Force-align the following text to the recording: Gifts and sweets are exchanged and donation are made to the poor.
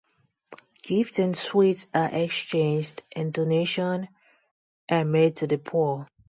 Gifts 0.81 1.19
and 1.19 1.37
sweets 1.37 1.85
are 1.93 2.09
exchanged 2.11 3.03
and 3.15 3.31
donation 3.31 4.07
are 4.89 5.05
made 5.05 5.35
to 5.35 5.45
the 5.45 5.59
poor. 5.59 6.07